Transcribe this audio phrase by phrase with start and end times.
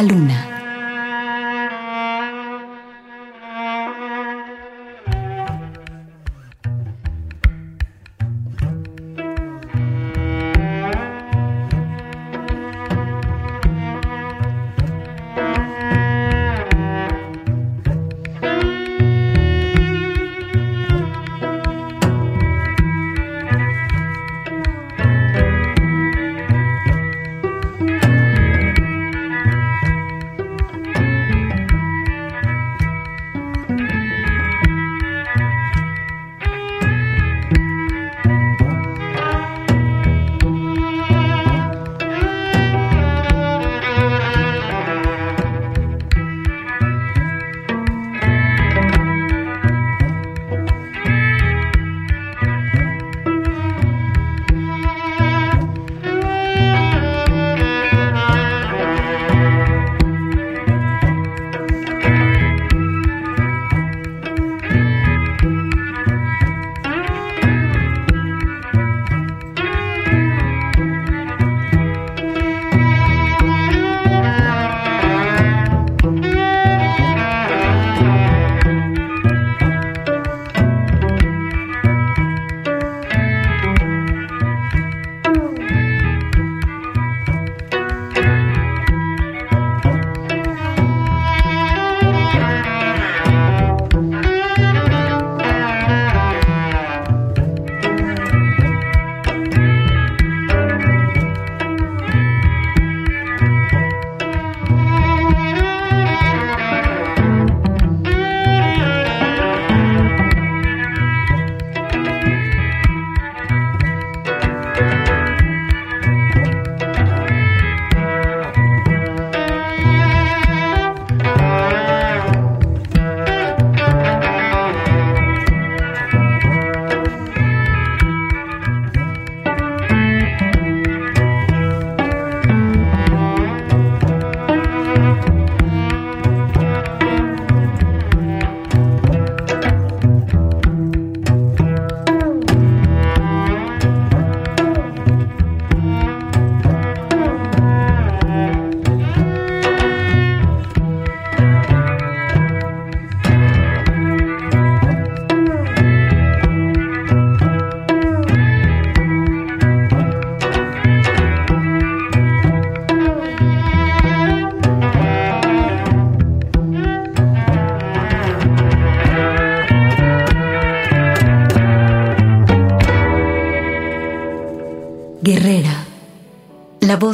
[0.00, 0.29] La luna.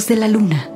[0.04, 0.75] De la luna.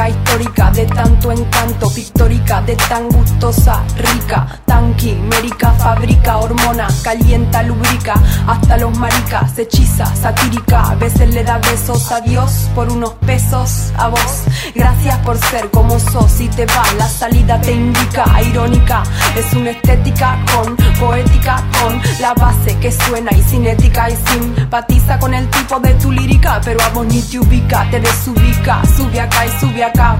[0.00, 0.49] Que histérica, histórica,
[0.80, 8.14] de tanto encanto, pictórica, de tan gustosa, rica, tan quimérica, fabrica hormona, calienta, lubrica,
[8.46, 13.92] hasta los maricas, hechiza, satírica, a veces le da besos a Dios por unos pesos
[13.98, 14.44] a vos.
[14.74, 19.02] Gracias por ser como sos y te va, la salida te indica, irónica,
[19.36, 25.34] es una estética con poética, con la base que suena y cinética y simpatiza con
[25.34, 29.44] el tipo de tu lírica, pero a vos ni te ubica, te desubica, sube acá
[29.44, 30.16] y sube acá,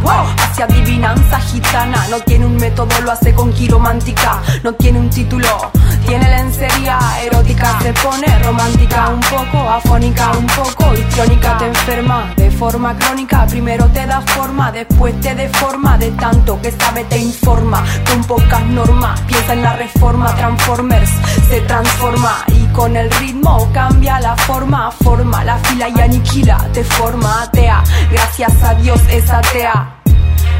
[0.58, 5.70] adivinanza gitana, no tiene un método, lo hace con quiromántica, no tiene un título,
[6.06, 12.50] tiene lencería erótica, se pone romántica, un poco afónica, un poco histriónica, te enferma de
[12.50, 17.84] forma crónica, primero te da forma, después te deforma, de tanto que sabe te informa,
[18.08, 21.10] con pocas normas, piensa en la reforma, Transformers
[21.48, 26.84] se transforma y con el ritmo cambia la forma, forma la fila y aniquila, te
[26.84, 29.99] forma atea, gracias a Dios es atea.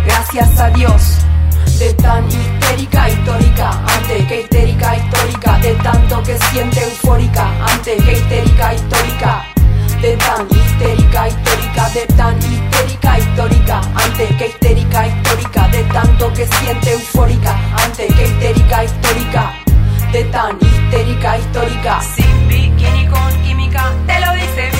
[0.05, 1.19] Gracias a Dios.
[1.79, 8.13] De tan histérica, histórica, ante que histérica, histórica, de tanto que siente eufórica, ante que
[8.13, 9.45] histérica, histórica,
[10.03, 16.47] de tan histérica, histórica, de tan histérica, histórica, ante que histérica, histórica, de tanto que
[16.47, 19.53] siente eufórica, ante que histérica, histórica,
[20.13, 22.01] de tan histérica, histórica.
[22.15, 24.80] Sin bikini con química, te lo dice,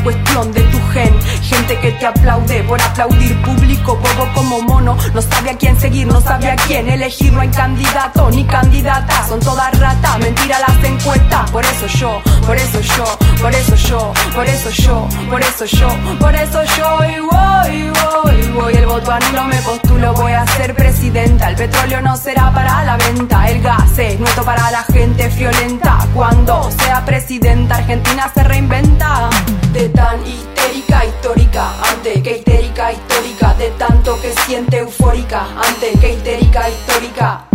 [0.03, 5.21] cuestión de tu gen, gente que te aplaude por aplaudir público, bobo como mono, no
[5.21, 9.39] sabe a quién seguir, no sabe a quién elegir, no hay candidato ni candidata, son
[9.39, 13.05] todas ratas, mentira las encuestas, por eso yo, por eso yo,
[13.41, 15.87] por eso yo, por eso yo, por eso yo,
[16.19, 16.91] por eso yo.
[17.05, 22.01] Y voy, voy, voy, el voto anulo me postulo, voy a ser presidenta, el petróleo
[22.01, 23.80] no será para la venta, el gas
[24.19, 29.29] nuestro para la gente friolenta, cuando sea presidenta Argentina se reinventa,
[29.73, 36.13] de tan histérica, histórica, ante que histérica, histórica, de tanto que siente eufórica, ante que
[36.13, 37.45] histérica, histórica.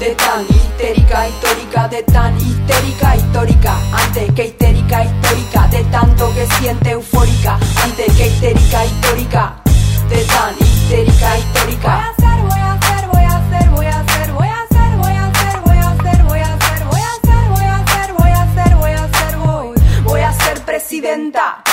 [0.00, 6.46] De tan histérica, histórica, de tan histérica, histórica, ante que histérica, histórica, de tanto que
[6.58, 9.54] siente eufórica, ante que histérica, histórica,
[10.08, 12.23] de tan histérica, histórica.
[21.14, 21.63] 真的。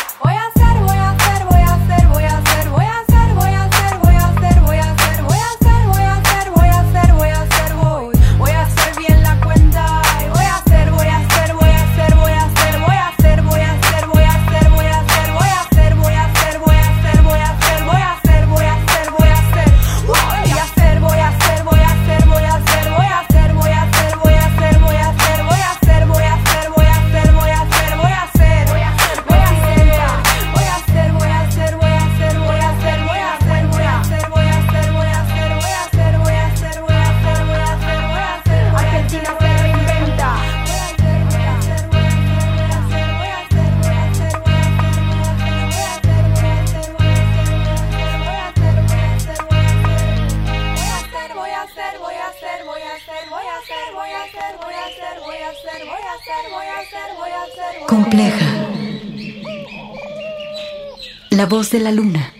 [61.51, 62.33] Voz de la luna.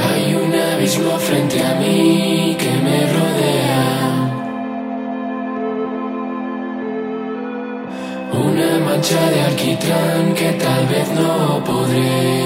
[0.00, 3.82] Hay un abismo frente a mí que me rodea.
[8.32, 12.41] Una mancha de alquitrán que tal vez no podré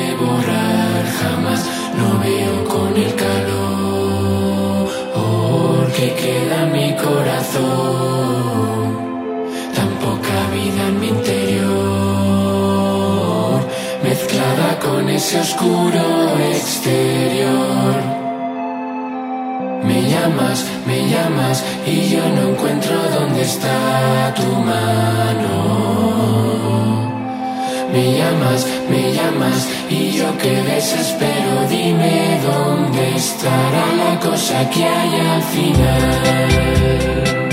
[1.20, 1.66] jamás.
[1.98, 3.66] Lo veo con el calor
[5.96, 7.66] que queda en mi corazón.
[9.74, 11.66] Tan poca vida en mi interior,
[14.02, 16.05] mezclada con ese oscuro
[16.52, 17.96] exterior.
[19.85, 25.87] Me llamas, me llamas y yo no encuentro dónde está tu mano.
[27.96, 35.18] Me llamas, me llamas y yo que desespero, dime dónde estará la cosa que hay
[35.18, 37.45] al final.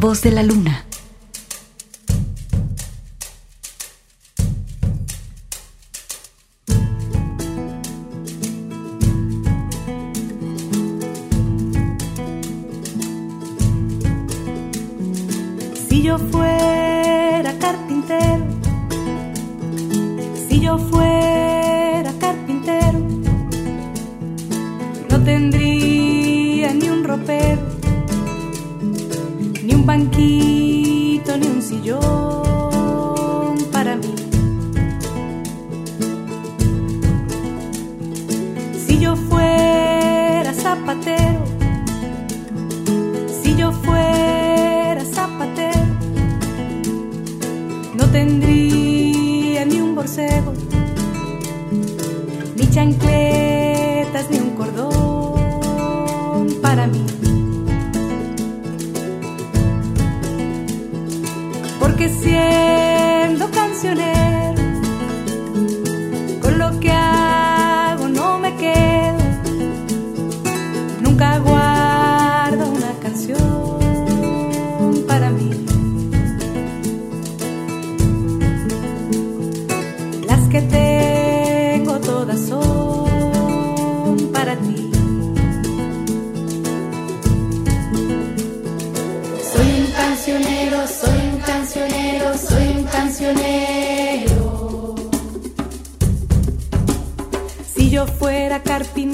[0.00, 0.87] Voz de la luna.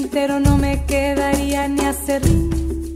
[0.05, 2.93] entero no me quedaría ni acerrín.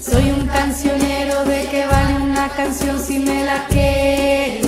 [0.00, 4.63] Soy un cancionero de que vale una canción si me la quieres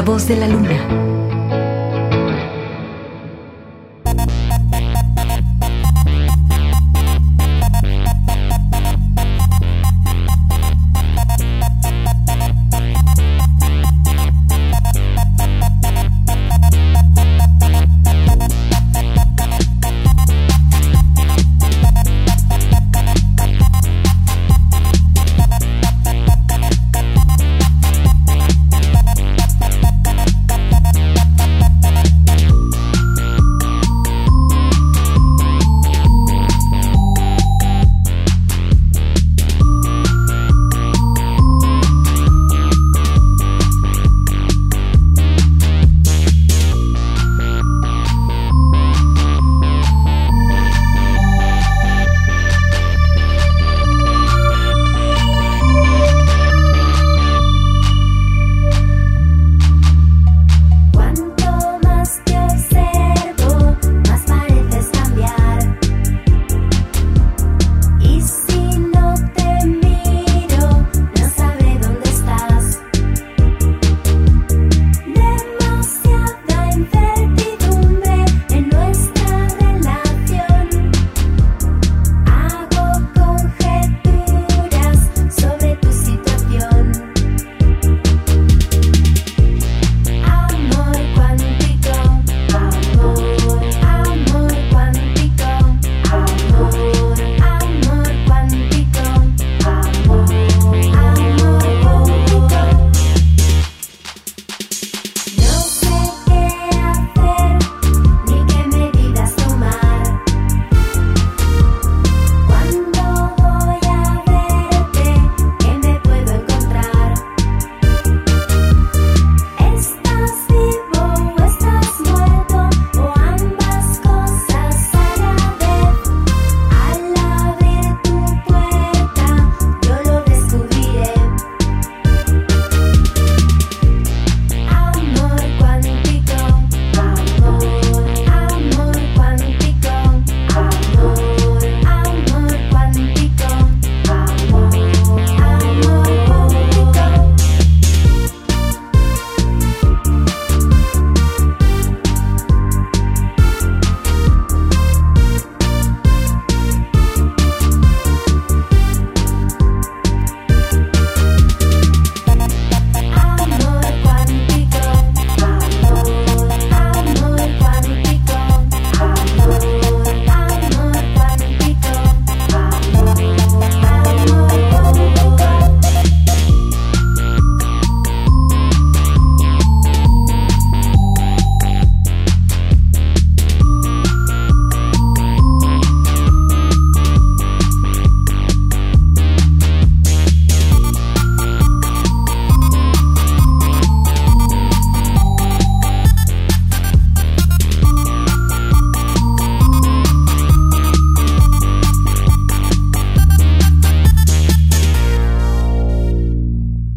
[0.00, 1.19] La voz de la luna.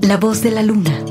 [0.00, 1.07] La voz de la luna.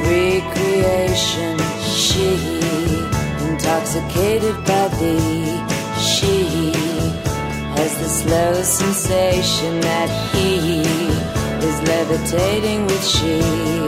[0.00, 1.58] Recreation.
[1.82, 2.28] She
[3.48, 5.60] intoxicated by thee.
[5.98, 6.72] She
[7.76, 10.80] has the slow sensation that he
[11.68, 13.86] is levitating with she.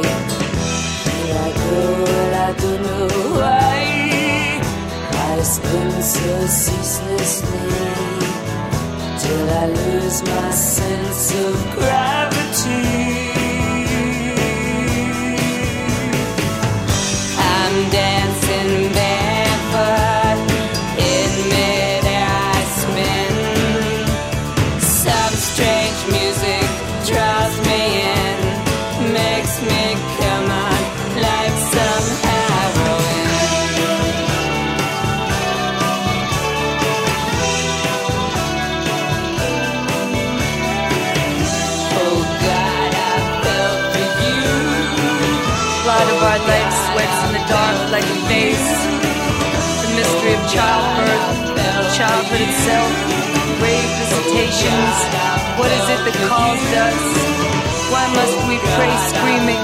[5.38, 7.68] I spin so ceaselessly
[9.20, 13.17] till I lose my sense of gravity.
[50.48, 52.88] Childbirth, childhood itself,
[53.60, 54.96] grave visitations.
[55.60, 57.00] What is it that calls us?
[57.92, 59.60] Why must we pray screaming?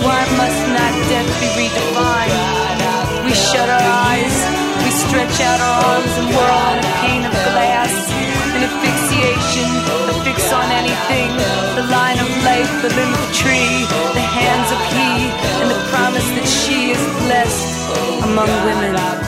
[0.00, 3.28] Why must not death be redefined?
[3.28, 4.36] We shut our eyes,
[4.80, 7.92] we stretch out our arms and whirl on a pane of glass.
[8.56, 9.68] An asphyxiation,
[10.08, 11.28] a fix on anything.
[11.76, 13.84] The line of life, the limb of tree,
[14.16, 15.28] the hands of he,
[15.60, 19.27] and the promise that she is blessed among women.